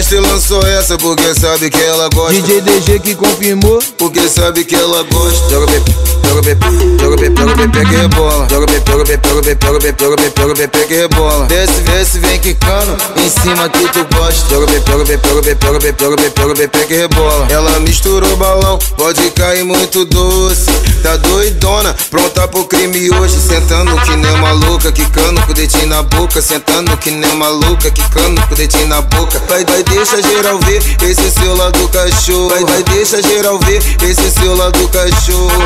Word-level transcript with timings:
essa 0.00 0.96
porque 0.96 1.34
sabe 1.38 1.68
que 1.68 1.78
ela 1.78 2.08
gosta. 2.08 2.32
DJ 2.32 2.62
DG 2.62 3.00
que 3.00 3.14
confirmou. 3.14 3.82
Porque 3.98 4.26
sabe 4.28 4.64
que 4.64 4.74
ela 4.74 5.02
gosta. 5.02 5.50
Joga 5.50 5.66
bebê, 5.66 5.92
joga 6.26 6.42
bebê, 6.42 6.66
joga 6.98 7.16
bebê, 7.16 7.40
joga 7.40 7.54
bebê 7.54 7.84
que 7.84 7.96
rebola. 7.96 8.48
Joga 8.48 8.66
bebê, 8.66 8.82
joga 8.90 9.04
bebê, 9.04 9.28
joga 9.28 9.42
bebê, 9.42 9.58
joga 9.62 9.78
bebê, 9.78 9.94
joga 10.00 10.16
bebê, 10.16 10.32
joga 10.40 10.54
bebê 10.54 10.86
que 10.86 10.94
rebola. 10.94 11.46
Desce, 11.46 11.80
desce, 11.82 12.18
vem 12.18 12.40
quicando 12.40 12.96
em 13.16 13.28
cima 13.28 13.68
que 13.68 13.88
tu 13.88 14.16
gosta. 14.16 14.48
Joga 14.48 14.66
bebê, 14.66 14.90
joga 14.90 15.04
bebê, 15.04 15.28
joga 15.28 15.42
bebê, 15.42 15.56
joga 15.60 15.78
bebê, 15.78 15.94
joga 16.00 16.16
bebê, 16.16 16.32
joga 16.40 16.54
bebê 16.54 16.86
que 16.86 16.94
rebola. 16.94 17.46
Ela 17.50 17.80
misturou 17.80 18.36
balão, 18.36 18.78
pode 18.96 19.30
cair 19.32 19.64
muito 19.64 20.06
doce. 20.06 20.70
Tá 21.02 21.16
doidona, 21.16 21.96
pronta 22.10 22.46
pro 22.46 22.66
crime 22.66 23.10
hoje. 23.10 23.40
Sentando 23.40 23.96
que 24.02 24.16
nem 24.16 24.30
uma 24.32 24.52
louca, 24.52 24.92
quicando 24.92 25.40
com 25.42 25.52
o 25.52 25.54
dedinho 25.54 25.86
na 25.86 26.02
boca. 26.02 26.42
Sentando 26.42 26.94
que 26.98 27.10
nem 27.10 27.30
uma 27.32 27.48
louca, 27.48 27.90
quicando 27.90 28.40
com 28.46 28.52
o 28.52 28.56
dedinho 28.56 28.86
na 28.86 29.00
boca. 29.00 29.42
Vai, 29.48 29.64
vai, 29.64 29.82
deixa 29.82 30.22
geral 30.22 30.58
ver 30.58 30.82
esse 31.02 31.30
seu 31.30 31.56
lado 31.56 31.88
cachorro. 31.88 32.50
Vai, 32.50 32.64
vai, 32.64 32.82
deixa 32.82 33.22
geral 33.22 33.58
ver 33.60 33.82
esse 34.02 34.30
seu 34.30 34.54
lado 34.54 34.88
cachorro. 34.88 35.59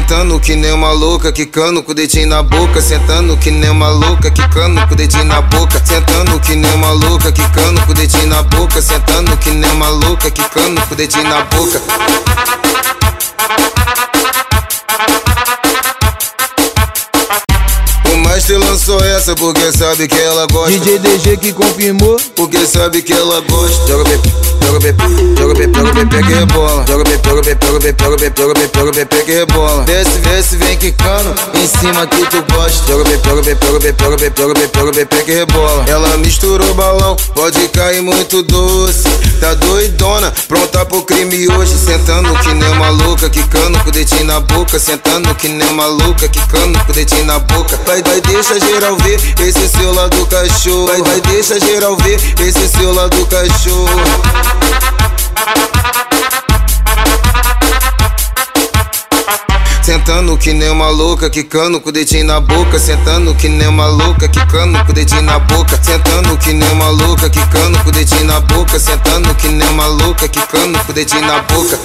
Sentando 0.00 0.40
que 0.40 0.56
nem 0.56 0.72
uma 0.72 0.92
louca, 0.92 1.30
quicando 1.30 1.82
com 1.82 1.92
o 1.92 1.94
dedinho 1.94 2.26
na 2.26 2.42
boca. 2.42 2.80
Sentando 2.80 3.36
que 3.36 3.50
nem 3.50 3.68
uma 3.68 3.90
louca, 3.90 4.30
quicando 4.30 4.80
com 4.86 4.94
o 4.94 4.96
dedinho 4.96 5.24
na 5.24 5.42
boca. 5.42 5.80
Sentando 5.84 6.40
que 6.40 6.56
nem 6.56 6.72
uma 6.72 6.90
louca, 6.90 7.30
quicando 7.30 7.80
com 7.82 7.92
o 7.92 7.94
dedinho 7.94 8.26
na 8.28 8.42
boca. 8.42 8.80
Sentando 8.80 9.36
que 9.36 9.50
nem 9.50 9.70
uma 9.72 9.90
louca, 9.90 10.30
quicando 10.30 10.80
com 10.80 10.94
o 10.94 10.96
dedinho 10.96 11.24
na 11.24 11.42
boca. 11.44 11.82
O 18.10 18.16
mestre 18.26 18.56
lançou 18.56 19.04
essa 19.04 19.36
porque 19.36 19.70
sabe 19.70 20.08
que 20.08 20.18
ela 20.18 20.46
gosta. 20.46 20.70
DJ 20.70 20.98
DG 20.98 21.36
que 21.36 21.52
confirmou. 21.52 22.18
Porque 22.34 22.66
sabe 22.66 23.02
que 23.02 23.12
ela 23.12 23.42
gosta. 23.42 23.86
Joga 23.86 24.04
bebê, 24.04 24.30
bebê 26.04 26.22
que 26.22 26.32
rebola. 26.32 26.84
Joga 26.86 27.04
bebê, 27.04 27.20
joga 27.24 27.42
bebê, 27.42 27.56
joga 27.66 27.78
bebê, 27.80 27.94
joga 27.98 28.16
bebê, 28.16 28.32
joga 28.36 28.54
bebê, 28.54 28.70
joga 28.74 28.92
bebê 28.92 29.22
que 29.24 29.32
rebola. 29.32 29.84
Desce, 29.84 30.18
desce, 30.18 30.56
vem 30.56 30.76
quicando 30.76 31.34
em 31.54 31.66
cima 31.66 32.06
que 32.06 32.26
tu 32.26 32.44
gosta. 32.52 32.96
Bebê, 32.96 33.18
joga 33.24 33.42
bebê, 33.42 33.56
joga 33.66 33.78
bebê, 34.54 34.70
joga 34.74 34.92
bebê 34.92 35.22
que 35.24 35.32
rebola. 35.32 35.84
Ela 35.86 36.16
misturou 36.18 36.74
balão, 36.74 37.16
pode 37.34 37.68
cair 37.68 38.02
muito 38.02 38.42
doce. 38.42 39.08
Tá 39.40 39.54
doidona, 39.54 40.32
pronta 40.48 40.84
pro 40.86 41.02
crime 41.02 41.48
hoje. 41.48 41.76
Sentando 41.76 42.32
que 42.38 42.54
nem 42.54 42.68
uma 42.70 42.90
louca, 42.90 43.28
quicando 43.28 43.78
com 43.80 43.88
o 43.88 43.92
dedinho 43.92 44.24
na 44.24 44.40
boca. 44.40 44.78
Sentando 44.78 45.34
que 45.34 45.48
nem 45.48 45.68
uma 45.68 45.86
louca, 45.86 46.28
quicando 46.28 46.78
com 46.84 46.92
o 46.92 46.94
dedinho 46.94 47.24
na 47.24 47.38
boca. 47.38 47.78
Vai, 47.86 48.02
vai, 48.02 48.20
deixa 48.20 48.58
geral 48.60 48.96
ver 48.96 49.20
esse 49.40 49.68
seu 49.68 49.92
lado 49.94 50.26
cachorro. 50.26 50.86
Vai, 50.86 51.02
vai, 51.02 51.20
deixa 51.20 51.58
geral 51.60 51.96
ver 51.96 52.20
esse 52.40 52.68
seu 52.68 52.92
lado 52.92 53.26
cachorro. 53.26 54.49
Sentando 60.20 60.36
que 60.36 60.52
nem 60.52 60.68
uma 60.68 60.90
louca, 60.90 61.30
quicando 61.30 61.80
com 61.80 61.88
o 61.88 61.92
dedinho 61.92 62.26
na 62.26 62.38
boca. 62.40 62.78
Sentando 62.78 63.34
que 63.34 63.48
nem 63.48 63.66
uma 63.66 63.86
louca, 63.86 64.28
quicando 64.28 64.84
com 64.84 64.90
o 64.90 64.94
dedinho 64.94 65.22
na 65.22 65.38
boca. 65.38 65.82
Sentando 65.82 66.36
que 66.36 66.52
nem 66.52 66.70
uma 66.72 66.90
louca, 66.90 67.30
quicando 67.30 67.78
com 67.78 67.88
o 67.88 67.92
dedinho 67.92 68.26
na 68.26 68.38
boca. 68.38 68.78
Sentando 68.78 69.34
que 69.34 69.48
nem 69.48 69.66
uma 69.70 69.86
louca, 69.86 70.28
quicando 70.28 70.78
com 70.80 70.92
o 70.92 70.94
dedinho 70.94 71.26
na 71.26 71.40
boca. 71.40 71.80